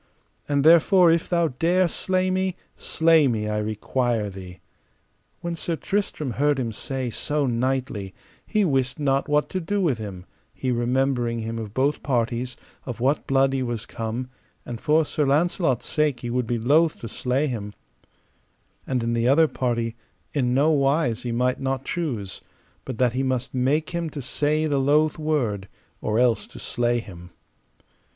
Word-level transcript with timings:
And 0.49 0.63
therefore 0.63 1.11
if 1.11 1.29
thou 1.29 1.49
dare 1.49 1.87
slay 1.87 2.31
me, 2.31 2.55
slay 2.75 3.27
me, 3.27 3.47
I 3.47 3.59
require 3.59 4.31
thee. 4.31 4.59
When 5.41 5.53
Sir 5.53 5.75
Tristram 5.75 6.31
heard 6.31 6.57
him 6.57 6.71
say 6.71 7.11
so 7.11 7.45
knightly, 7.45 8.15
he 8.43 8.65
wist 8.65 8.97
not 8.99 9.29
what 9.29 9.47
to 9.49 9.59
do 9.59 9.79
with 9.79 9.99
him; 9.99 10.25
he 10.55 10.71
remembering 10.71 11.41
him 11.41 11.59
of 11.59 11.75
both 11.75 12.01
parties, 12.01 12.57
of 12.83 12.99
what 12.99 13.27
blood 13.27 13.53
he 13.53 13.61
was 13.61 13.85
come, 13.85 14.27
and 14.65 14.81
for 14.81 15.05
Sir 15.05 15.23
Launcelot's 15.23 15.85
sake 15.85 16.21
he 16.21 16.31
would 16.31 16.47
be 16.47 16.57
loath 16.57 16.97
to 17.01 17.07
slay 17.07 17.45
him; 17.45 17.75
and 18.87 19.03
in 19.03 19.13
the 19.13 19.27
other 19.27 19.47
party 19.47 19.95
in 20.33 20.55
no 20.55 20.71
wise 20.71 21.21
he 21.21 21.31
might 21.31 21.59
not 21.59 21.85
choose, 21.85 22.41
but 22.85 22.97
that 22.97 23.13
he 23.13 23.21
must 23.21 23.53
make 23.53 23.91
him 23.91 24.09
to 24.09 24.19
say 24.23 24.65
the 24.65 24.79
loath 24.79 25.19
word, 25.19 25.67
or 26.01 26.17
else 26.17 26.47
to 26.47 26.57
slay 26.57 26.97
him. 26.97 27.29